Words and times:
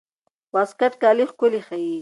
واسکټ 0.53 0.93
کالي 1.01 1.25
ښکلي 1.31 1.61
ښيي. 1.67 1.89